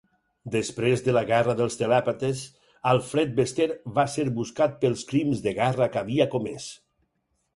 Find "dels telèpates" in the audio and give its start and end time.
1.59-2.39